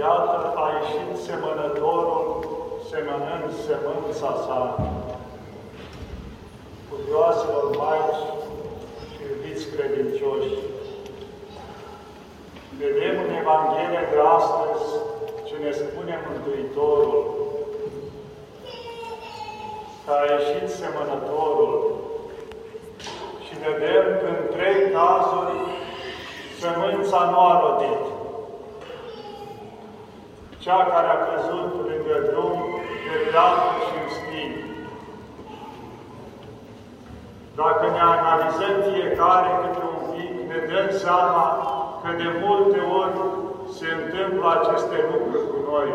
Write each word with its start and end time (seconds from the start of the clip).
Iată, 0.00 0.38
a 0.62 0.66
ieșit 0.78 1.10
semănătorul, 1.26 2.24
semănând 2.90 3.48
semânța 3.66 4.32
sa. 4.44 4.60
Cuvioaselor 6.88 7.64
maici 7.78 8.22
și 9.12 9.20
iubiți 9.30 9.64
credincioși, 9.72 10.56
vedem 12.78 13.14
în 13.24 13.30
Evanghelia 13.40 14.04
de 14.12 14.20
astăzi 14.38 14.88
ce 15.46 15.54
ne 15.62 15.70
spune 15.80 16.14
Mântuitorul, 16.26 17.20
că 20.04 20.10
a 20.18 20.22
ieșit 20.34 20.66
semănătorul 20.80 21.74
și 23.44 23.54
vedem 23.66 24.04
că 24.20 24.26
în 24.34 24.42
trei 24.54 24.80
cazuri 24.94 25.56
sămânța 26.60 27.20
nu 27.30 27.40
a 27.50 27.54
rodit. 27.64 28.04
Cea 30.64 30.80
care 30.92 31.08
a 31.12 31.18
căzut 31.26 31.70
lângă 31.88 32.16
drum, 32.28 32.56
pe 33.04 33.14
viață 33.30 33.68
și 33.86 33.94
în 34.02 34.08
spini. 34.18 34.58
Dacă 37.60 37.84
ne 37.94 38.02
analizăm 38.16 38.74
fiecare 38.90 39.50
câte 39.60 39.82
un 39.92 40.00
pic, 40.12 40.32
ne 40.50 40.58
dăm 40.70 40.88
seama 41.04 41.44
că 42.02 42.08
de 42.22 42.28
multe 42.44 42.78
ori 43.00 43.16
se 43.76 43.86
întâmplă 43.98 44.46
aceste 44.50 44.96
lucruri 45.10 45.48
cu 45.50 45.58
noi. 45.70 45.90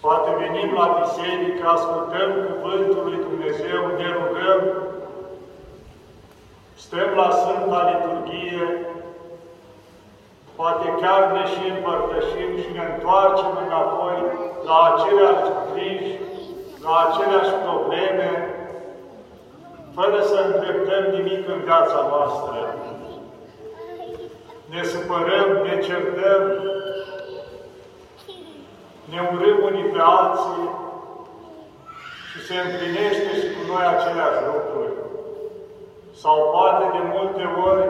Poate 0.00 0.30
venim 0.40 0.70
la 0.80 0.86
biserică, 1.00 1.68
ascultăm 1.68 2.30
Cuvântul 2.48 3.02
lui 3.04 3.18
Dumnezeu, 3.28 3.80
ne 4.00 4.08
rugăm, 4.18 4.60
stăm 6.74 7.10
la 7.20 7.28
Sfânta 7.30 7.80
Liturghie, 7.90 8.91
poate 10.62 10.88
chiar 11.00 11.22
ne 11.36 11.44
și 11.52 11.62
împărtășim 11.74 12.50
și 12.62 12.70
ne 12.76 12.84
întoarcem 12.92 13.52
înapoi 13.64 14.18
la 14.68 14.76
aceleași 14.90 15.50
griji, 15.68 16.18
la 16.84 16.92
aceleași 17.04 17.54
probleme, 17.66 18.28
fără 19.96 20.18
să 20.30 20.36
îndreptăm 20.46 21.04
nimic 21.16 21.48
în 21.48 21.58
viața 21.68 22.00
noastră. 22.10 22.58
Ne 24.72 24.82
supărăm, 24.92 25.48
ne 25.66 25.76
certăm, 25.86 26.42
ne 29.10 29.20
urâm 29.32 29.58
unii 29.68 29.90
pe 29.94 30.00
alții 30.20 30.68
și 32.28 32.38
se 32.46 32.54
împlinește 32.64 33.30
și 33.40 33.46
cu 33.54 33.60
noi 33.70 33.84
aceleași 33.94 34.40
lucruri. 34.50 34.94
Sau 36.22 36.36
poate 36.54 36.84
de 36.96 37.02
multe 37.14 37.44
ori 37.70 37.86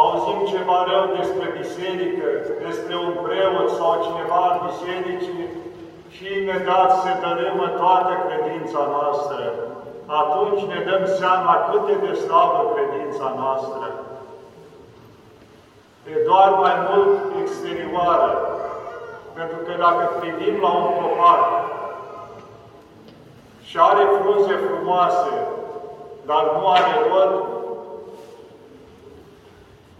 auzim 0.00 0.40
ceva 0.52 0.78
rău 0.90 1.04
despre 1.18 1.46
biserică, 1.60 2.26
despre 2.66 2.94
un 3.06 3.12
preot 3.24 3.68
sau 3.78 3.90
cineva 4.06 4.38
al 4.48 4.56
bisericii 4.66 5.46
și 6.14 6.24
imediat 6.40 6.90
se 7.02 7.12
dărâmă 7.22 7.66
toată 7.80 8.12
credința 8.24 8.80
noastră. 8.94 9.42
Atunci 10.20 10.62
ne 10.72 10.78
dăm 10.88 11.04
seama 11.18 11.54
cât 11.68 11.84
de 12.04 12.12
slabă 12.24 12.60
credința 12.74 13.26
noastră. 13.40 13.86
E 16.12 16.14
doar 16.30 16.50
mai 16.64 16.74
mult 16.88 17.18
exterioară, 17.42 18.30
pentru 19.38 19.58
că 19.66 19.72
dacă 19.84 20.04
privim 20.20 20.54
la 20.64 20.70
un 20.80 20.88
copac 20.98 21.42
și 23.68 23.76
are 23.80 24.04
frunze 24.18 24.54
frumoase, 24.66 25.34
dar 26.28 26.42
nu 26.56 26.68
are 26.68 26.94
rod, 27.10 27.32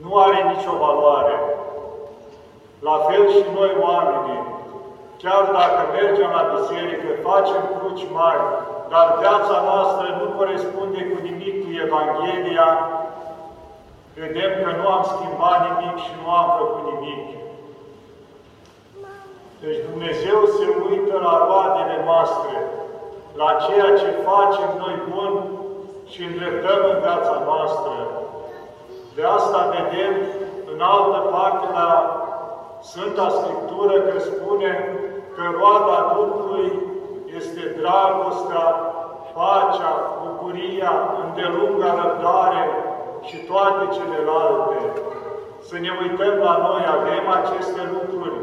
nu 0.03 0.11
are 0.25 0.39
nicio 0.53 0.75
valoare. 0.85 1.37
La 2.89 2.97
fel 3.07 3.25
și 3.35 3.43
noi 3.59 3.73
oamenii, 3.87 4.41
chiar 5.23 5.43
dacă 5.59 5.81
mergem 5.99 6.31
la 6.39 6.45
biserică, 6.55 7.09
facem 7.29 7.63
cruci 7.75 8.07
mari, 8.19 8.45
dar 8.93 9.07
viața 9.21 9.57
noastră 9.69 10.05
nu 10.19 10.27
corespunde 10.39 11.01
cu 11.11 11.19
nimic 11.29 11.55
cu 11.63 11.71
Evanghelia, 11.85 12.69
vedem 14.15 14.53
că 14.63 14.71
nu 14.79 14.87
am 14.97 15.03
schimbat 15.13 15.59
nimic 15.67 15.97
și 16.05 16.13
nu 16.21 16.31
am 16.41 16.49
făcut 16.59 16.85
nimic. 16.93 17.25
Deci 19.61 19.81
Dumnezeu 19.91 20.39
se 20.57 20.67
uită 20.89 21.15
la 21.27 21.35
roadele 21.47 21.97
noastre, 22.05 22.55
la 23.41 23.51
ceea 23.65 23.91
ce 24.01 24.09
facem 24.29 24.71
noi 24.83 24.97
bun 25.11 25.33
și 26.11 26.23
îndreptăm 26.23 26.81
în 26.93 26.99
viața 27.01 27.43
noastră. 27.47 28.22
De 29.17 29.25
asta 29.25 29.75
vedem 29.77 30.15
în 30.73 30.81
altă 30.81 31.19
parte 31.35 31.67
la 31.73 31.91
Sfânta 32.81 33.29
Scriptură 33.29 33.95
că 34.01 34.19
spune 34.19 34.71
că 35.35 35.43
roada 35.59 35.99
Duhului 36.15 36.69
este 37.39 37.63
dragostea, 37.81 38.67
pacea, 39.35 39.93
bucuria, 40.23 40.93
îndelunga 41.23 41.91
răbdare 42.03 42.65
și 43.29 43.37
toate 43.37 43.83
celelalte. 43.97 44.79
Să 45.69 45.77
ne 45.79 45.91
uităm 46.03 46.35
la 46.49 46.55
noi, 46.67 46.83
avem 46.99 47.25
aceste 47.41 47.83
lucruri, 47.95 48.39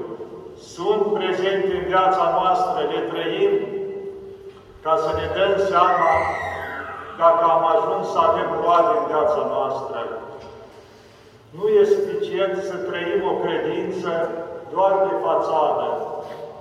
sunt 0.75 1.03
prezente 1.13 1.71
în 1.79 1.85
viața 1.91 2.25
noastră, 2.37 2.79
le 2.91 2.99
trăim, 3.11 3.53
ca 4.83 4.93
să 5.03 5.09
ne 5.19 5.27
dăm 5.35 5.53
seama 5.71 6.11
dacă 7.21 7.43
am 7.55 7.63
ajuns 7.75 8.05
să 8.11 8.19
avem 8.29 8.49
roade 8.61 8.93
în 8.99 9.05
viața 9.11 9.41
noastră. 9.53 9.99
Nu 11.57 11.65
e 11.79 11.93
suficient 11.97 12.55
să 12.69 12.75
trăim 12.89 13.21
o 13.31 13.33
credință 13.43 14.11
doar 14.73 14.93
de 15.07 15.13
fațadă, 15.25 15.87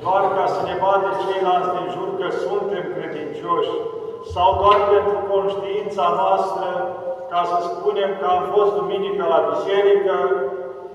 doar 0.05 0.23
ca 0.37 0.45
să 0.55 0.61
ne 0.69 0.75
vadă 0.85 1.09
ceilalți 1.23 1.75
din 1.77 1.87
jur 1.95 2.11
că 2.21 2.29
suntem 2.45 2.85
credincioși, 2.97 3.75
sau 4.35 4.49
doar 4.63 4.79
pentru 4.93 5.19
conștiința 5.33 6.07
noastră, 6.21 6.69
ca 7.33 7.41
să 7.51 7.57
spunem 7.71 8.11
că 8.21 8.27
am 8.35 8.43
fost 8.55 8.73
duminică 8.81 9.25
la 9.35 9.41
biserică, 9.51 10.17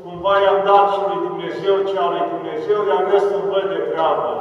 cumva 0.04 0.34
i-am 0.40 0.62
dat 0.70 0.86
și 0.94 1.02
lui 1.10 1.22
Dumnezeu 1.30 1.76
ce 1.90 1.96
al 2.04 2.12
lui 2.16 2.26
Dumnezeu, 2.34 2.80
i-am 2.84 3.06
găsit 3.12 3.34
un 3.40 3.46
văd 3.52 3.66
de 3.74 3.82
treabă. 3.92 4.32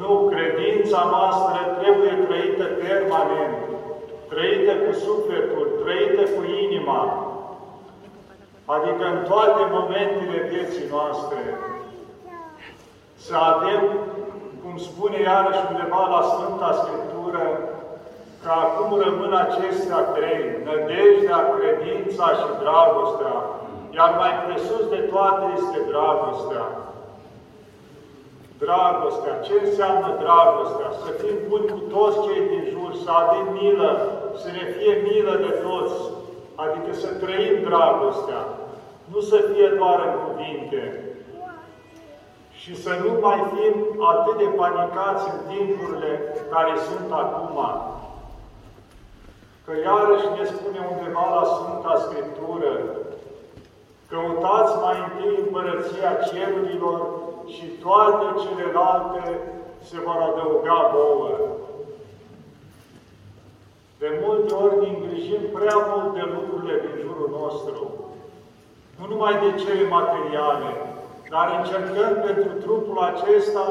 Nu, 0.00 0.10
credința 0.32 1.00
noastră 1.14 1.58
trebuie 1.80 2.14
trăită 2.26 2.66
permanent, 2.84 3.56
trăită 4.32 4.72
cu 4.82 4.92
sufletul, 5.04 5.66
trăită 5.82 6.22
cu 6.34 6.42
inima, 6.64 7.00
adică 8.74 9.04
în 9.14 9.20
toate 9.30 9.62
momentele 9.76 10.38
vieții 10.52 10.90
noastre, 10.94 11.40
să 13.26 13.34
avem, 13.52 13.82
cum 14.62 14.74
spune 14.88 15.18
iarăși 15.20 15.66
undeva 15.70 16.02
la 16.14 16.22
Sfânta 16.30 16.70
Scriptură, 16.80 17.44
că 18.42 18.50
acum 18.64 18.88
rămân 19.04 19.32
acestea 19.44 20.00
trei, 20.16 20.42
nădejdea, 20.64 21.40
credința 21.54 22.26
și 22.40 22.48
dragostea, 22.62 23.36
iar 23.96 24.10
mai 24.22 24.32
presus 24.44 24.84
de 24.94 25.00
toate 25.12 25.44
este 25.58 25.78
dragostea. 25.92 26.64
Dragostea. 28.64 29.34
Ce 29.46 29.54
înseamnă 29.64 30.08
dragostea? 30.24 30.90
Să 31.02 31.10
fim 31.20 31.36
buni 31.48 31.68
cu 31.74 31.80
toți 31.94 32.22
cei 32.26 32.42
din 32.50 32.64
jur, 32.72 32.90
să 33.04 33.10
avem 33.22 33.46
milă, 33.58 33.90
să 34.40 34.48
ne 34.56 34.64
fie 34.74 34.92
milă 35.08 35.34
de 35.44 35.52
toți, 35.64 35.98
adică 36.64 36.92
să 37.02 37.08
trăim 37.22 37.56
dragostea, 37.68 38.42
nu 39.12 39.20
să 39.20 39.36
fie 39.50 39.68
doar 39.78 39.98
în 40.06 40.14
cuvinte. 40.24 40.82
Și 42.50 42.82
să 42.82 42.92
nu 43.04 43.10
mai 43.20 43.40
fim 43.52 43.74
atât 44.12 44.36
de 44.38 44.48
panicați 44.60 45.24
în 45.32 45.38
timpurile 45.52 46.12
care 46.52 46.74
sunt 46.88 47.12
acum. 47.12 47.58
Că 49.64 49.72
iarăși 49.88 50.28
ne 50.36 50.44
spune 50.52 50.80
undeva 50.92 51.24
la 51.36 51.44
Sfânta 51.54 51.94
Scriptură, 52.06 52.72
căutați 54.10 54.74
mai 54.84 54.96
întâi 55.06 55.34
împărăția 55.42 56.12
cerurilor 56.28 56.98
și 57.54 57.66
toate 57.84 58.26
celelalte 58.42 59.40
se 59.88 59.96
vor 60.04 60.18
adăuga 60.28 60.90
vouă. 60.92 61.17
De 64.48 64.54
multe 64.54 64.74
ori 64.74 64.80
ne 64.84 64.90
îngrijim 64.96 65.42
prea 65.58 65.78
mult 65.90 66.08
de 66.18 66.24
lucrurile 66.34 66.76
din 66.84 66.94
jurul 67.04 67.28
nostru, 67.40 67.82
nu 68.98 69.04
numai 69.12 69.34
de 69.44 69.50
cele 69.62 69.84
materiale, 69.98 70.68
dar 71.32 71.46
încercăm 71.58 72.12
pentru 72.26 72.52
trupul 72.64 72.98
acesta 73.10 73.66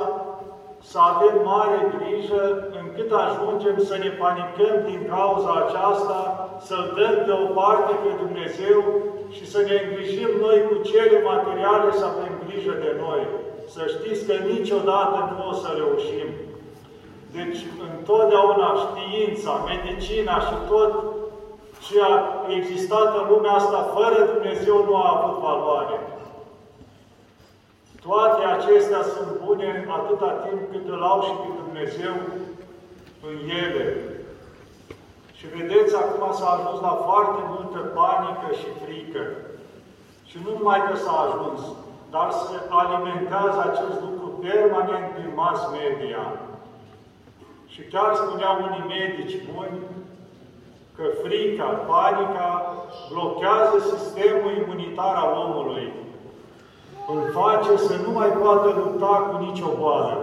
să 0.91 0.97
avem 1.11 1.35
mare 1.51 1.79
grijă 1.95 2.41
încât 2.81 3.09
ajungem 3.25 3.75
să 3.89 3.95
ne 4.03 4.11
panicăm 4.23 4.75
din 4.89 5.01
cauza 5.13 5.51
aceasta, 5.63 6.19
să-L 6.67 6.85
dăm 6.97 7.15
deoparte 7.29 7.93
pe 8.03 8.11
Dumnezeu 8.23 8.79
și 9.35 9.43
să 9.53 9.59
ne 9.67 9.75
îngrijim 9.83 10.31
noi 10.45 10.57
cu 10.67 10.75
cele 10.91 11.17
materiale 11.31 11.89
să 11.99 12.05
avem 12.11 12.33
grijă 12.45 12.73
de 12.85 12.91
noi. 13.05 13.21
Să 13.73 13.81
știți 13.95 14.25
că 14.27 14.33
niciodată 14.53 15.17
nu 15.35 15.43
o 15.51 15.53
să 15.61 15.69
reușim. 15.81 16.29
Deci, 17.31 17.59
întotdeauna 17.89 18.69
știința, 18.85 19.51
medicina 19.71 20.39
și 20.39 20.55
tot 20.69 20.91
ce 21.85 22.01
a 22.01 22.13
existat 22.57 23.15
în 23.15 23.25
lumea 23.29 23.51
asta 23.51 23.79
fără 23.95 24.29
Dumnezeu 24.33 24.85
nu 24.85 24.95
a 24.95 25.13
avut 25.15 25.39
valoare. 25.39 25.99
Toate 28.05 28.43
acestea 28.45 29.01
sunt 29.01 29.31
bune 29.45 29.87
atâta 29.97 30.31
timp 30.31 30.61
cât 30.71 30.85
îl 30.89 31.03
au 31.03 31.21
și 31.21 31.31
pe 31.41 31.47
Dumnezeu 31.63 32.15
în 33.29 33.37
ele. 33.63 33.85
Și 35.37 35.45
vedeți, 35.47 35.95
acum 35.95 36.33
s-a 36.33 36.49
ajuns 36.49 36.81
la 36.81 36.93
foarte 37.07 37.41
multă 37.53 37.79
panică 37.97 38.47
și 38.59 38.69
frică. 38.83 39.23
Și 40.25 40.37
nu 40.43 40.49
numai 40.57 40.81
că 40.87 40.95
s-a 40.97 41.15
ajuns, 41.27 41.61
dar 42.09 42.31
se 42.31 42.57
alimentează 42.69 43.59
acest 43.59 43.97
lucru 44.05 44.27
permanent 44.45 45.07
din 45.15 45.31
mass 45.35 45.61
media. 45.79 46.23
Și 47.77 47.83
chiar 47.91 48.11
spuneau 48.15 48.55
unii 48.67 48.85
medici 48.97 49.37
buni 49.53 49.77
că 50.95 51.03
frica, 51.23 51.63
panica 51.63 52.49
blochează 53.11 53.75
sistemul 53.79 54.51
imunitar 54.61 55.15
al 55.15 55.31
omului. 55.45 55.91
Îl 57.13 57.21
face 57.31 57.77
să 57.77 57.95
nu 58.05 58.11
mai 58.11 58.27
poată 58.27 58.67
lupta 58.67 59.13
cu 59.29 59.43
nicio 59.43 59.69
boală. 59.79 60.17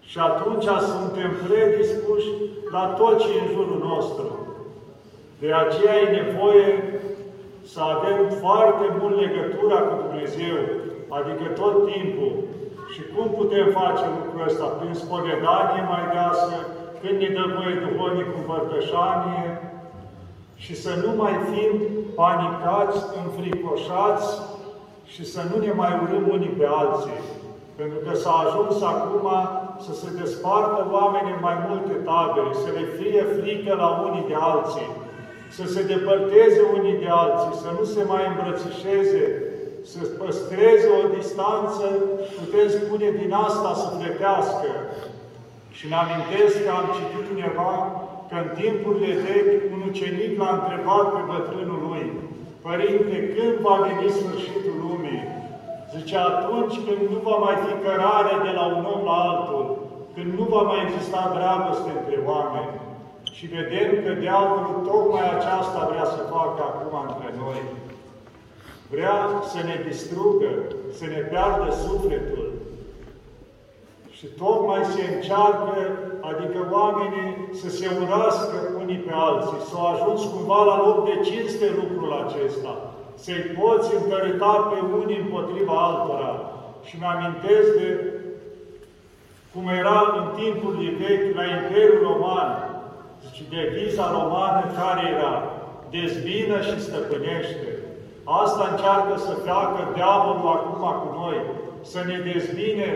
Și 0.00 0.18
atunci 0.18 0.68
suntem 0.92 1.30
predispuși 1.46 2.28
la 2.70 2.84
tot 2.98 3.18
ce 3.18 3.28
e 3.28 3.40
în 3.40 3.48
jurul 3.54 3.80
nostru. 3.88 4.26
De 5.40 5.52
aceea 5.52 6.00
e 6.00 6.22
nevoie 6.22 7.00
să 7.64 7.80
avem 7.80 8.28
foarte 8.40 8.96
mult 9.00 9.20
legătura 9.20 9.78
cu 9.80 10.02
Dumnezeu, 10.02 10.56
adică 11.08 11.44
tot 11.60 11.92
timpul. 11.92 12.32
Și 12.98 13.04
cum 13.14 13.26
putem 13.40 13.66
face 13.80 14.04
lucrul 14.16 14.46
ăsta? 14.48 14.64
Prin 14.64 14.94
spovedanie 14.94 15.82
mai 15.92 16.04
deasă, 16.12 16.54
când 17.00 17.16
ne 17.20 17.28
dă 17.36 17.44
voie 17.54 17.74
duhovnic 17.84 18.26
cu 18.34 18.40
părtășanie, 18.50 19.48
și 20.64 20.74
să 20.84 20.92
nu 21.04 21.10
mai 21.22 21.34
fim 21.50 21.72
panicați, 22.14 22.98
înfricoșați 23.22 24.28
și 25.12 25.22
să 25.32 25.40
nu 25.50 25.56
ne 25.64 25.72
mai 25.72 25.92
urâm 26.02 26.24
unii 26.36 26.56
pe 26.58 26.66
alții. 26.82 27.20
Pentru 27.76 27.98
că 28.04 28.12
s-a 28.16 28.34
ajuns 28.44 28.82
acum 28.82 29.26
să 29.86 29.92
se 30.00 30.08
despartă 30.20 30.80
oamenii 30.96 31.34
în 31.36 31.42
mai 31.48 31.56
multe 31.68 31.94
tabere, 32.08 32.50
să 32.64 32.70
le 32.78 32.84
fie 32.98 33.22
frică 33.38 33.72
la 33.74 33.88
unii 34.06 34.28
de 34.28 34.36
alții, 34.52 34.90
să 35.56 35.64
se 35.72 35.82
depărteze 35.92 36.60
unii 36.76 37.00
de 37.04 37.08
alții, 37.22 37.60
să 37.62 37.68
nu 37.78 37.84
se 37.84 38.02
mai 38.10 38.22
îmbrățișeze, 38.30 39.24
să 39.92 40.00
păstreze 40.20 40.88
o 41.00 41.02
distanță, 41.16 41.86
putem 42.38 42.68
spune, 42.68 43.08
din 43.20 43.32
asta 43.32 43.70
să 43.80 43.86
pletească. 43.98 44.70
Și 45.76 45.84
ne 45.88 45.96
amintesc 46.04 46.54
că 46.64 46.70
am 46.78 46.86
citit 46.96 47.24
undeva 47.32 47.72
că 48.28 48.34
în 48.42 48.48
timpurile 48.60 49.12
vechi 49.26 49.62
un 49.74 49.80
ucenic 49.90 50.32
l-a 50.38 50.50
întrebat 50.58 51.06
pe 51.14 51.22
bătrânul 51.30 51.80
lui, 51.88 52.06
Părinte, 52.66 53.16
când 53.34 53.54
va 53.66 53.76
veni 53.86 54.08
sfârșitul 54.18 54.76
lumii? 54.86 55.22
Zice, 55.94 56.16
atunci 56.30 56.76
când 56.86 57.02
nu 57.12 57.18
va 57.28 57.36
mai 57.46 57.56
fi 57.64 57.72
cărare 57.84 58.34
de 58.46 58.52
la 58.58 58.64
un 58.76 58.84
om 58.94 59.02
la 59.10 59.16
altul, 59.28 59.64
când 60.14 60.28
nu 60.38 60.44
va 60.54 60.62
mai 60.70 60.80
exista 60.86 61.20
dragoste 61.36 61.90
între 61.98 62.18
oameni. 62.30 62.72
Și 63.36 63.44
vedem 63.56 63.90
că 64.04 64.10
diavolul 64.22 64.76
tocmai 64.90 65.26
aceasta 65.36 65.88
vrea 65.90 66.06
să 66.14 66.30
facă 66.34 66.60
acum 66.70 66.94
între 67.08 67.30
noi. 67.42 67.60
Vrea 68.90 69.42
să 69.52 69.58
ne 69.64 69.76
distrugă, 69.88 70.50
să 70.98 71.04
ne 71.04 71.20
piardă 71.30 71.70
sufletul. 71.86 72.52
Și 74.10 74.26
tocmai 74.26 74.84
se 74.84 75.14
încearcă, 75.14 75.76
adică 76.20 76.58
oamenii 76.70 77.30
să 77.60 77.70
se 77.70 77.88
urască 78.02 78.56
unii 78.82 79.04
pe 79.06 79.12
alții, 79.14 79.66
să 79.68 79.74
au 79.76 79.86
ajuns 79.94 80.20
cumva 80.32 80.64
la 80.64 80.76
loc 80.84 81.04
de 81.04 81.20
cinste 81.28 81.66
lucrul 81.80 82.12
acesta, 82.24 82.72
să-i 83.14 83.50
poți 83.58 83.94
încărita 83.94 84.52
pe 84.70 84.96
unii 85.00 85.18
împotriva 85.18 85.76
altora. 85.86 86.32
Și 86.84 86.96
mi-amintesc 87.00 87.68
de 87.80 88.12
cum 89.52 89.68
era 89.68 89.98
în 90.18 90.42
timpul 90.42 90.72
de 90.80 91.04
vechi 91.04 91.34
la 91.34 91.44
Imperiul 91.44 92.02
Roman, 92.02 92.50
zice, 93.22 93.42
deviza 93.50 94.10
romană 94.10 94.64
care 94.78 95.08
era? 95.14 95.34
Dezbină 95.90 96.60
și 96.60 96.80
stăpânește. 96.80 97.77
Asta 98.42 98.62
încearcă 98.70 99.14
să 99.26 99.32
facă 99.48 99.80
diavolul 99.94 100.48
acum 100.56 100.82
cu 101.00 101.08
noi, 101.20 101.38
să 101.92 102.00
ne 102.08 102.16
dezbine, 102.30 102.88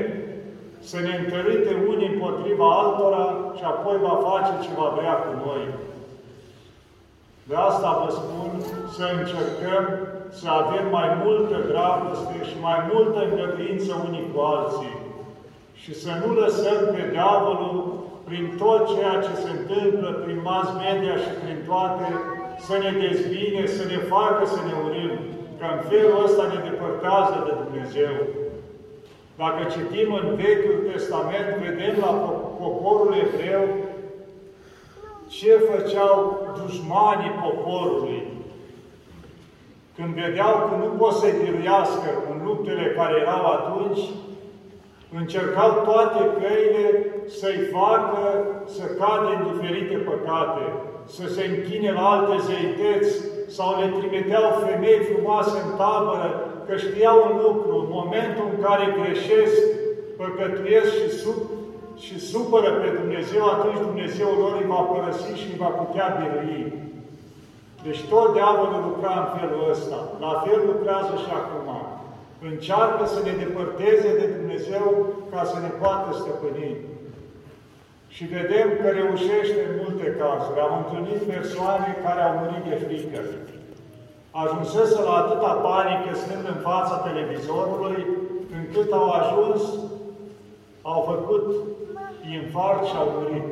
să 0.91 0.97
ne 1.07 1.13
întărite 1.23 1.73
unii 1.93 2.13
împotriva 2.13 2.67
altora 2.83 3.27
și 3.57 3.65
apoi 3.65 3.97
va 4.07 4.17
face 4.29 4.53
ce 4.65 4.71
va 4.81 4.89
vrea 4.99 5.15
cu 5.25 5.33
noi. 5.47 5.63
De 7.49 7.55
asta 7.69 7.89
vă 8.03 8.09
spun 8.21 8.51
să 8.97 9.05
încercăm 9.19 9.85
să 10.39 10.47
avem 10.49 10.85
mai 10.99 11.09
multă 11.25 11.57
dragoste 11.73 12.37
și 12.49 12.57
mai 12.69 12.79
multă 12.93 13.19
îngăduință 13.25 13.93
unii 14.07 14.29
cu 14.33 14.39
alții 14.41 14.97
și 15.83 15.93
să 16.03 16.11
nu 16.21 16.29
lăsăm 16.43 16.81
pe 16.95 17.03
diavolul 17.11 17.77
prin 18.29 18.45
tot 18.59 18.83
ceea 18.95 19.17
ce 19.27 19.35
se 19.43 19.51
întâmplă, 19.59 20.09
prin 20.25 20.39
mass 20.49 20.69
media 20.85 21.17
și 21.25 21.33
prin 21.43 21.59
toate, 21.69 22.07
să 22.59 22.75
ne 22.79 22.91
dezbine, 23.07 23.67
să 23.67 23.85
ne 23.85 23.97
facă 23.97 24.45
să 24.45 24.61
ne 24.67 24.75
urim, 24.87 25.11
că 25.59 25.65
în 25.75 25.81
felul 25.89 26.25
ăsta 26.25 26.43
ne 26.53 26.71
depărtează 26.71 27.35
de 27.47 27.53
Dumnezeu. 27.63 28.15
Dacă 29.37 29.63
citim 29.75 30.13
în 30.13 30.35
Vechiul 30.41 30.91
Testament, 30.93 31.49
vedem 31.67 31.95
la 32.01 32.13
poporul 32.63 33.15
evreu 33.25 33.63
ce 35.27 35.53
făceau 35.71 36.17
dușmanii 36.61 37.39
poporului. 37.45 38.23
Când 39.97 40.15
vedeau 40.15 40.55
că 40.69 40.75
nu 40.83 40.89
pot 40.99 41.13
să-i 41.13 41.41
în 42.31 42.41
luptele 42.45 42.87
care 42.97 43.21
erau 43.21 43.45
atunci, 43.47 44.01
încercau 45.19 45.71
toate 45.85 46.23
căile 46.41 47.07
să-i 47.27 47.69
facă 47.73 48.47
să 48.67 48.85
cadă 48.85 49.29
în 49.37 49.53
diferite 49.53 49.97
păcate, 49.97 50.63
să 51.17 51.25
se 51.35 51.43
închine 51.53 51.91
la 51.93 52.05
alte 52.11 52.37
zeități, 52.49 53.13
sau 53.57 53.69
le 53.81 53.87
trimiteau 53.99 54.47
femei 54.67 55.07
frumoase 55.11 55.57
în 55.65 55.71
tabără, 55.81 56.31
că 56.67 56.75
știau 56.77 57.17
un 57.29 57.35
lucru, 57.47 57.73
în 57.83 57.89
momentul 57.99 58.45
în 58.51 58.59
care 58.65 58.97
greșesc, 58.99 59.59
păcătuiesc 60.19 60.91
și, 60.99 61.09
sub, 61.23 61.39
și 62.05 62.17
supără 62.31 62.71
pe 62.81 62.89
Dumnezeu, 63.01 63.45
atunci 63.55 63.87
Dumnezeu 63.89 64.31
lor 64.41 64.53
îi 64.61 64.71
va 64.73 64.83
părăsi 64.93 65.33
și 65.41 65.49
îi 65.51 65.63
va 65.65 65.71
putea 65.81 66.07
birui. 66.19 66.65
Deci 67.87 68.03
tot 68.11 68.27
diavolul 68.37 68.83
lucra 68.89 69.13
în 69.23 69.29
felul 69.37 69.63
ăsta. 69.75 69.99
La 70.25 70.33
fel 70.45 70.61
lucrează 70.71 71.15
și 71.25 71.31
acum 71.41 71.69
încearcă 72.51 73.03
să 73.15 73.19
ne 73.27 73.35
depărteze 73.43 74.09
de 74.21 74.27
Dumnezeu 74.37 74.87
ca 75.33 75.41
să 75.51 75.57
ne 75.65 75.71
poată 75.81 76.09
stăpâni. 76.21 76.77
Și 78.15 78.25
vedem 78.37 78.69
că 78.81 78.87
reușește 78.89 79.61
în 79.69 79.75
multe 79.83 80.07
cazuri. 80.21 80.61
Am 80.67 80.75
întâlnit 80.81 81.23
persoane 81.35 81.89
care 82.05 82.21
au 82.23 82.35
murit 82.41 82.65
de 82.69 82.77
frică. 82.85 83.21
Ajunsese 84.45 84.99
la 85.09 85.15
atâta 85.23 85.53
panică 85.67 86.11
stând 86.15 86.45
în 86.53 86.59
fața 86.69 86.97
televizorului, 87.09 88.01
încât 88.59 88.89
au 89.01 89.07
ajuns, 89.21 89.61
au 90.93 91.01
făcut 91.11 91.47
infart 92.39 92.83
și 92.89 92.97
au 93.03 93.09
murit. 93.17 93.51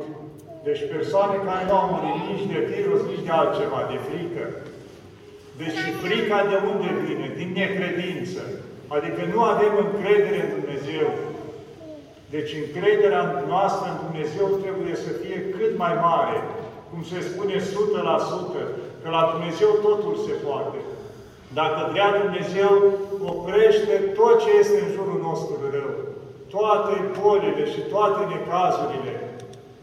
Deci 0.67 0.81
persoane 0.95 1.35
care 1.47 1.63
nu 1.67 1.75
au 1.81 1.87
murit 1.93 2.19
nici 2.29 2.49
de 2.53 2.59
virus, 2.71 3.01
nici 3.11 3.25
de 3.27 3.33
altceva, 3.39 3.79
de 3.91 3.97
frică. 4.07 4.43
Deci 5.61 5.79
frica 6.03 6.39
de 6.51 6.57
unde 6.71 6.89
vine? 7.05 7.27
Din 7.39 7.49
necredință. 7.61 8.41
Adică 8.95 9.21
nu 9.33 9.39
avem 9.53 9.73
încredere 9.85 10.39
în 10.43 10.49
Dumnezeu. 10.55 11.07
Deci 12.35 12.51
încrederea 12.63 13.23
noastră 13.51 13.85
în 13.91 13.97
Dumnezeu 14.05 14.47
trebuie 14.63 14.95
să 15.05 15.11
fie 15.21 15.37
cât 15.55 15.71
mai 15.83 15.93
mare, 16.09 16.37
cum 16.89 17.01
se 17.11 17.19
spune 17.29 17.55
100%, 17.57 18.61
că 19.01 19.07
la 19.17 19.23
Dumnezeu 19.33 19.69
totul 19.87 20.15
se 20.25 20.33
poate. 20.45 20.79
Dacă 21.59 21.79
vrea 21.91 22.09
Dumnezeu, 22.23 22.71
oprește 23.33 23.93
tot 24.17 24.35
ce 24.43 24.51
este 24.61 24.77
în 24.81 24.89
jurul 24.95 25.19
nostru 25.27 25.55
rău, 25.75 25.93
toate 26.55 26.93
bolile 27.17 27.63
și 27.73 27.81
toate 27.93 28.21
necazurile, 28.33 29.13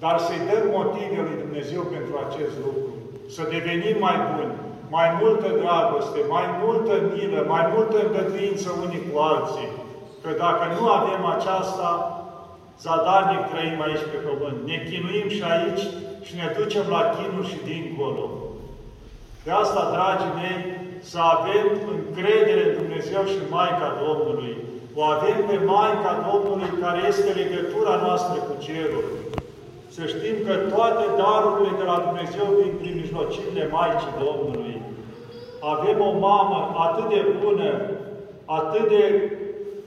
dar 0.02 0.16
să-i 0.26 0.46
dăm 0.48 0.64
motive 0.78 1.18
lui 1.26 1.42
Dumnezeu 1.44 1.82
pentru 1.94 2.14
acest 2.26 2.54
lucru, 2.64 2.90
să 3.34 3.42
devenim 3.54 3.96
mai 4.06 4.18
buni, 4.30 4.54
mai 4.96 5.08
multă 5.20 5.48
dragoste, 5.62 6.20
mai 6.34 6.46
multă 6.62 6.94
milă, 7.12 7.40
mai 7.54 7.64
multă 7.74 7.96
îngăduință 8.02 8.68
unii 8.84 9.06
cu 9.08 9.14
alții. 9.32 9.70
Că 10.22 10.30
dacă 10.44 10.64
nu 10.76 10.84
avem 10.98 11.22
aceasta, 11.36 11.88
zadarnic 12.84 13.42
trăim 13.50 13.78
aici 13.86 14.04
pe 14.10 14.18
pământ. 14.26 14.58
Ne 14.68 14.76
chinuim 14.88 15.28
și 15.36 15.42
aici 15.54 15.84
și 16.26 16.32
ne 16.40 16.46
ducem 16.58 16.86
la 16.94 17.02
chinuri 17.14 17.50
și 17.52 17.64
dincolo. 17.68 18.24
De 19.44 19.50
asta, 19.62 19.82
dragii 19.94 20.36
mei, 20.40 20.60
să 21.10 21.18
avem 21.36 21.66
încredere 21.94 22.62
în 22.66 22.74
Dumnezeu 22.80 23.22
și 23.30 23.36
în 23.42 23.48
Maica 23.54 23.88
Domnului. 24.04 24.54
O 24.98 25.00
avem 25.14 25.38
pe 25.48 25.56
Maica 25.70 26.12
Domnului 26.28 26.70
care 26.84 27.00
este 27.10 27.28
legătura 27.40 27.94
noastră 28.04 28.36
cu 28.46 28.54
Cerul. 28.66 29.06
Să 29.96 30.02
știm 30.12 30.36
că 30.46 30.54
toate 30.74 31.04
darurile 31.22 31.72
de 31.80 31.84
la 31.90 31.98
Dumnezeu 32.06 32.46
vin 32.58 32.72
prin 32.80 32.94
mijlocirile 33.02 33.64
Maicii 33.76 34.18
Domnului. 34.24 34.76
Avem 35.74 35.98
o 36.08 36.12
mamă 36.26 36.58
atât 36.86 37.06
de 37.14 37.20
bună, 37.40 37.70
atât 38.58 38.84
de 38.94 39.02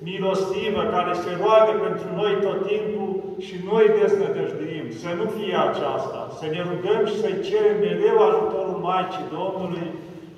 milostivă, 0.09 0.81
care 0.95 1.13
se 1.23 1.31
roagă 1.41 1.73
pentru 1.85 2.07
noi 2.19 2.33
tot 2.45 2.59
timpul 2.71 3.09
și 3.45 3.55
noi 3.71 3.85
desnădăjduim. 3.99 4.85
Să 5.03 5.09
nu 5.19 5.25
fie 5.37 5.55
aceasta. 5.69 6.19
Să 6.39 6.45
ne 6.53 6.61
rugăm 6.69 7.01
și 7.09 7.19
să-i 7.21 7.43
cerem 7.47 7.77
mereu 7.85 8.17
ajutorul 8.21 8.79
Maicii 8.87 9.31
Domnului 9.37 9.87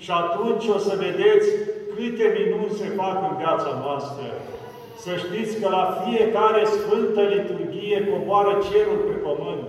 și 0.03 0.11
atunci 0.21 0.65
o 0.75 0.77
să 0.87 0.93
vedeți 1.05 1.47
câte 1.93 2.27
minuni 2.37 2.77
se 2.79 2.87
fac 2.99 3.17
în 3.29 3.33
viața 3.41 3.71
noastră. 3.83 4.25
Să 5.03 5.11
știți 5.23 5.53
că 5.61 5.67
la 5.77 5.85
fiecare 6.03 6.61
Sfântă 6.75 7.21
Liturghie 7.33 7.97
coboară 8.11 8.53
cerul 8.67 8.99
pe 9.07 9.15
pământ. 9.25 9.65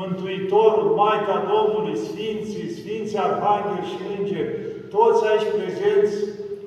Mântuitorul, 0.00 0.86
Maica 0.98 1.38
Domnului, 1.52 1.96
Sfinții, 2.06 2.74
Sfinții 2.78 3.24
Arhangheli 3.26 3.90
și 3.90 3.98
Îngeri, 4.16 4.52
toți 4.94 5.26
aici 5.28 5.48
prezenți 5.56 6.16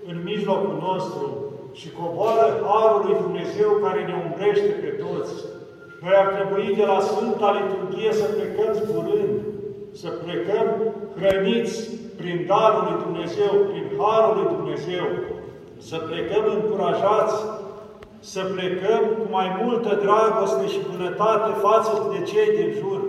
în 0.10 0.18
mijlocul 0.24 0.76
nostru 0.88 1.43
și 1.80 1.88
coboară 2.00 2.46
Harul 2.68 3.02
lui 3.06 3.18
Dumnezeu 3.26 3.70
care 3.86 4.02
ne 4.06 4.16
umbrește 4.26 4.72
pe 4.84 4.92
toți. 5.04 5.34
Noi 6.04 6.16
ar 6.24 6.28
trebui 6.36 6.68
de 6.80 6.86
la 6.92 7.00
Sfânta 7.10 7.50
Liturghie 7.60 8.12
să 8.22 8.26
plecăm 8.36 8.70
zburând, 8.80 9.36
să 10.02 10.10
plecăm 10.24 10.68
hrăniți 11.18 11.78
prin 12.20 12.38
Darul 12.50 12.84
lui 12.88 13.02
Dumnezeu, 13.06 13.54
prin 13.70 13.86
Harul 14.00 14.34
lui 14.38 14.48
Dumnezeu, 14.56 15.06
să 15.90 15.98
plecăm 16.10 16.46
încurajați, 16.58 17.36
să 18.20 18.42
plecăm 18.56 19.02
cu 19.18 19.26
mai 19.38 19.48
multă 19.62 20.00
dragoste 20.06 20.66
și 20.68 20.88
bunătate 20.92 21.52
față 21.66 21.94
de 22.12 22.20
cei 22.32 22.50
din 22.58 22.72
jur 22.80 23.02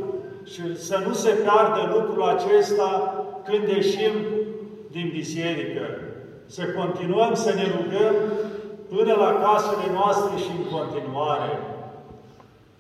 și 0.53 0.63
să 0.89 0.97
nu 1.07 1.13
se 1.13 1.31
piardă 1.43 1.81
lucrul 1.95 2.23
acesta 2.23 2.89
când 3.47 3.69
ieșim 3.69 4.15
din 4.91 5.11
biserică. 5.13 5.85
Să 6.47 6.63
continuăm 6.79 7.35
să 7.35 7.51
ne 7.55 7.67
rugăm 7.77 8.15
până 8.93 9.15
la 9.25 9.31
casele 9.45 9.87
noastre 9.99 10.35
și 10.45 10.51
în 10.59 10.65
continuare. 10.77 11.53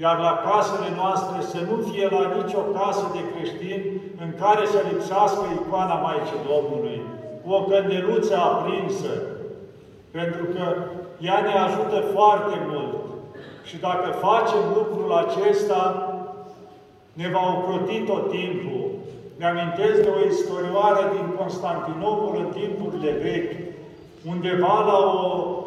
Iar 0.04 0.16
la 0.28 0.34
casele 0.48 0.90
noastre 1.00 1.36
să 1.52 1.58
nu 1.68 1.76
fie 1.88 2.06
la 2.16 2.22
nicio 2.38 2.62
casă 2.76 3.04
de 3.16 3.22
creștini 3.30 3.84
în 4.22 4.30
care 4.42 4.64
să 4.66 4.78
lipsească 4.88 5.44
icoana 5.54 5.96
Maicii 6.04 6.46
Domnului, 6.50 6.98
cu 7.42 7.48
o 7.58 7.60
cândeluță 7.70 8.34
aprinsă, 8.36 9.12
pentru 10.10 10.44
că 10.54 10.64
ea 11.28 11.38
ne 11.46 11.54
ajută 11.66 11.98
foarte 12.14 12.56
mult. 12.70 12.94
Și 13.68 13.76
dacă 13.76 14.08
facem 14.26 14.62
lucrul 14.76 15.12
acesta, 15.24 15.80
ne 17.12 17.28
va 17.34 17.42
ocroti 17.54 17.98
tot 18.00 18.30
timpul. 18.30 18.82
Mi-amintesc 19.38 20.02
de 20.02 20.10
o 20.16 20.26
istorioară 20.30 21.02
din 21.14 21.26
Constantinopol 21.38 22.34
în 22.38 22.50
timpurile 22.60 23.10
vechi, 23.22 23.54
undeva 24.32 24.74
la 24.90 24.98
o 24.98 25.63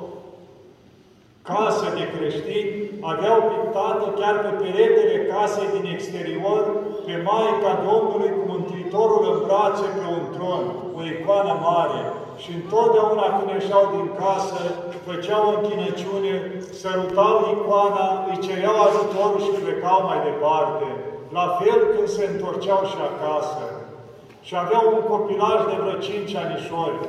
casă 1.51 1.86
de 1.98 2.06
creștini, 2.13 2.72
aveau 3.12 3.38
pictată 3.51 4.06
chiar 4.20 4.36
pe 4.44 4.51
peretele 4.62 5.18
casei 5.32 5.74
din 5.75 5.86
exterior 5.96 6.63
pe 7.06 7.16
Maica 7.27 7.74
Domnului 7.88 8.32
cu 8.38 8.44
Mântuitorul 8.54 9.22
în 9.32 9.38
brațe 9.46 9.88
pe 9.98 10.06
un 10.18 10.25
tron, 10.36 10.63
o 10.98 11.01
icoană 11.13 11.54
mare. 11.68 12.01
Și 12.42 12.50
întotdeauna 12.60 13.25
când 13.36 13.50
ieșeau 13.51 13.86
din 13.96 14.08
casă, 14.22 14.60
făceau 15.08 15.44
închinăciune, 15.56 16.34
sărutau 16.82 17.36
icoana, 17.54 18.08
îi 18.30 18.44
cereau 18.46 18.77
ajutorul 18.82 19.42
și 19.46 19.60
plecau 19.63 20.00
mai 20.10 20.20
departe. 20.30 20.88
La 21.38 21.46
fel 21.60 21.80
când 21.94 22.08
se 22.16 22.24
întorceau 22.32 22.82
și 22.92 22.98
acasă. 23.10 23.63
Și 24.48 24.54
aveau 24.63 24.86
un 24.96 25.01
copilaj 25.13 25.60
de 25.70 25.75
vreo 25.82 25.98
cinci 26.08 26.36
anișori, 26.44 27.00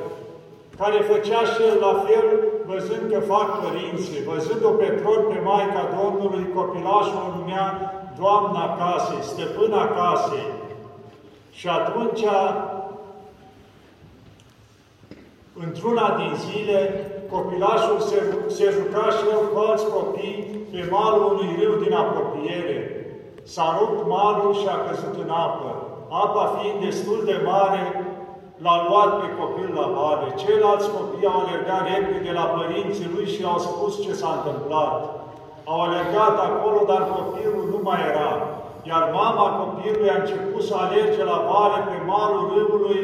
care 0.79 1.09
făcea 1.11 1.41
și 1.51 1.59
el 1.69 1.77
la 1.87 1.93
fel, 2.05 2.27
văzând 2.71 3.11
că 3.11 3.19
fac 3.19 3.49
părinții, 3.63 4.23
văzând-o 4.29 4.69
pe 4.69 4.85
tron 4.85 5.21
pe 5.29 5.39
Maica 5.43 5.83
Domnului, 5.97 6.51
copilașul 6.55 7.23
o 7.27 7.37
numea 7.37 7.65
Doamna 8.19 8.63
casei, 8.79 9.23
stăpâna 9.31 9.83
casei. 9.97 10.49
Și 11.51 11.67
atunci, 11.67 12.23
într-una 15.65 16.15
din 16.17 16.33
zile, 16.45 16.77
copilașul 17.31 17.99
se, 17.99 18.19
se 18.47 18.65
juca 18.77 19.05
și 19.17 19.23
el 19.33 19.41
cu 19.51 19.59
alți 19.59 19.89
copii 19.89 20.67
pe 20.71 20.87
malul 20.91 21.33
unui 21.33 21.55
râu 21.59 21.75
din 21.83 21.93
apropiere. 21.93 22.77
S-a 23.43 23.77
rupt 23.79 24.07
malul 24.07 24.53
și 24.53 24.67
a 24.67 24.77
căzut 24.87 25.15
în 25.23 25.29
apă. 25.29 25.69
Apa 26.09 26.45
fiind 26.45 26.83
destul 26.85 27.21
de 27.25 27.41
mare, 27.45 27.83
l-a 28.63 28.75
luat 28.87 29.11
pe 29.19 29.27
copil 29.39 29.69
la 29.79 29.87
vale. 29.97 30.27
Ceilalți 30.41 30.91
copii 30.97 31.31
au 31.31 31.39
alergat 31.41 31.81
repede 31.91 32.31
la 32.39 32.45
părinții 32.57 33.11
lui 33.13 33.27
și 33.33 33.41
au 33.51 33.59
spus 33.67 33.93
ce 34.05 34.13
s-a 34.19 34.31
întâmplat. 34.37 34.95
Au 35.71 35.79
alergat 35.87 36.35
acolo, 36.47 36.79
dar 36.91 37.01
copilul 37.17 37.65
nu 37.73 37.79
mai 37.87 37.99
era. 38.11 38.31
Iar 38.89 39.03
mama 39.21 39.45
copilului 39.61 40.13
a 40.13 40.21
început 40.21 40.63
să 40.69 40.75
alerge 40.75 41.23
la 41.31 41.37
vale 41.49 41.79
pe 41.89 41.97
malul 42.11 42.43
râului, 42.53 43.01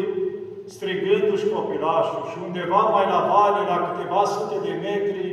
strigându-și 0.74 1.52
copilașul. 1.56 2.24
Și 2.30 2.38
undeva 2.48 2.82
mai 2.96 3.06
la 3.14 3.22
vale, 3.32 3.60
la 3.72 3.78
câteva 3.86 4.24
sute 4.34 4.58
de 4.66 4.74
metri, 4.86 5.28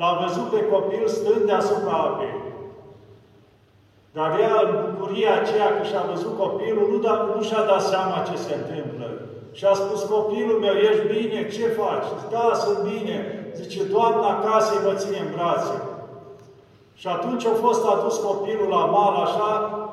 l-a 0.00 0.12
văzut 0.22 0.48
pe 0.54 0.60
copil 0.74 1.04
stând 1.06 1.42
deasupra 1.50 1.96
apei. 2.08 2.36
Dar 4.16 4.30
ea, 4.40 4.56
în 4.66 4.72
bucuria 4.84 5.32
aceea 5.36 5.68
că 5.76 5.82
și-a 5.90 6.04
văzut 6.12 6.34
copilul, 6.38 6.86
nu, 6.92 6.98
da, 7.06 7.14
nu 7.34 7.42
și-a 7.42 7.62
dat 7.70 7.82
seama 7.92 8.26
ce 8.28 8.36
se 8.36 8.54
întâmplă. 8.60 9.07
Și 9.52 9.64
a 9.64 9.74
spus, 9.74 10.00
copilul 10.16 10.58
meu, 10.64 10.74
ești 10.88 11.06
bine? 11.16 11.38
Ce 11.54 11.66
faci? 11.80 12.08
Da, 12.34 12.46
sunt 12.62 12.78
bine. 12.92 13.16
Zice, 13.54 13.80
Doamna 13.94 14.30
casei 14.44 14.84
mă 14.86 14.92
ține 15.02 15.18
în 15.18 15.30
brațe. 15.36 15.76
Și 17.00 17.06
atunci 17.16 17.44
a 17.46 17.54
fost 17.64 17.82
adus 17.94 18.16
copilul 18.28 18.68
la 18.76 18.84
mal, 18.96 19.14
așa, 19.26 19.50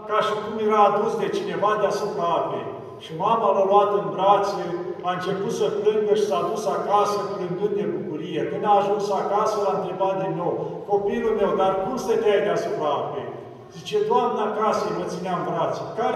ca 0.10 0.18
și 0.28 0.34
cum 0.44 0.56
era 0.68 0.82
adus 0.86 1.12
de 1.22 1.28
cineva 1.38 1.72
deasupra 1.82 2.28
apei. 2.40 2.68
Și 3.04 3.12
mama 3.26 3.48
l-a 3.56 3.66
luat 3.72 3.90
în 4.00 4.06
brațe, 4.16 4.62
a 5.08 5.10
început 5.18 5.54
să 5.60 5.76
plângă 5.80 6.14
și 6.16 6.30
s-a 6.30 6.42
dus 6.52 6.64
acasă 6.78 7.18
plângând 7.36 7.74
de 7.80 7.86
bucurie. 7.96 8.42
Când 8.52 8.64
a 8.68 8.80
ajuns 8.82 9.06
acasă, 9.22 9.56
l-a 9.64 9.74
întrebat 9.78 10.16
din 10.24 10.34
nou, 10.42 10.54
copilul 10.92 11.34
meu, 11.42 11.52
dar 11.62 11.72
cum 11.84 11.96
stăteai 12.06 12.46
deasupra 12.48 12.90
apei? 13.02 13.28
Zice, 13.76 13.98
Doamna 14.12 14.46
casei 14.58 14.98
mă 14.98 15.06
ținea 15.14 15.36
în 15.38 15.44
brațe. 15.50 15.82
Care 16.00 16.14